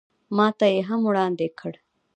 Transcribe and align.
ماته 0.37 0.67
یې 0.73 0.79
هم 0.89 0.99
وړاندې 1.09 1.47
کړ. 1.59 1.73